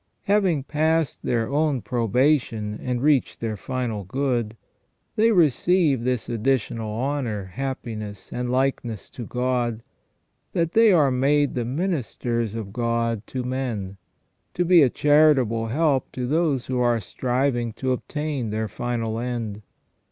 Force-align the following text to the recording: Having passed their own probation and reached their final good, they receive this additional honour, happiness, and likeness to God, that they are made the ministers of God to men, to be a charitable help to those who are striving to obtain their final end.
Having 0.23 0.63
passed 0.63 1.21
their 1.21 1.47
own 1.51 1.83
probation 1.83 2.79
and 2.81 3.03
reached 3.03 3.39
their 3.39 3.55
final 3.55 4.03
good, 4.03 4.57
they 5.15 5.29
receive 5.31 6.03
this 6.03 6.27
additional 6.27 6.91
honour, 6.99 7.51
happiness, 7.53 8.33
and 8.33 8.51
likeness 8.51 9.11
to 9.11 9.27
God, 9.27 9.83
that 10.53 10.71
they 10.71 10.91
are 10.91 11.11
made 11.11 11.53
the 11.53 11.65
ministers 11.65 12.55
of 12.55 12.73
God 12.73 13.27
to 13.27 13.43
men, 13.43 13.97
to 14.55 14.65
be 14.65 14.81
a 14.81 14.89
charitable 14.89 15.67
help 15.67 16.11
to 16.13 16.25
those 16.25 16.65
who 16.65 16.79
are 16.79 16.99
striving 16.99 17.71
to 17.73 17.91
obtain 17.91 18.49
their 18.49 18.67
final 18.67 19.19
end. 19.19 19.61